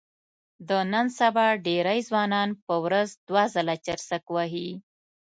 د 0.69 0.71
نن 0.91 1.07
سبا 1.19 1.45
ډېری 1.67 1.99
ځوانان 2.07 2.49
په 2.65 2.73
ورځ 2.85 3.09
دوه 3.27 3.43
ځله 3.53 3.75
چرسک 3.85 4.23
وهي. 4.31 4.69